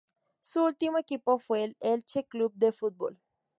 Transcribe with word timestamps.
Su 0.39 0.63
último 0.63 0.97
equipo 0.97 1.37
fue 1.37 1.63
el 1.63 1.77
Elche 1.79 2.23
Club 2.25 2.53
de 2.55 2.71
Fútbol. 2.71 3.19